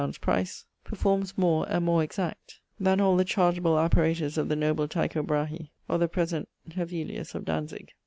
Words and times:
_price) 0.19 0.65
performes 0.83 1.37
more, 1.37 1.63
and 1.69 1.85
more 1.85 2.01
exact, 2.03 2.59
then 2.79 2.99
all 2.99 3.15
the 3.15 3.23
chargeable 3.23 3.77
apparatus 3.77 4.35
of 4.35 4.49
the 4.49 4.55
noble 4.55 4.87
Tycho 4.87 5.21
Brache 5.21 5.69
or 5.87 5.99
the 5.99 6.07
present 6.07 6.47
Hevelius 6.71 7.35
of 7.35 7.45
Dantzick. 7.45 7.89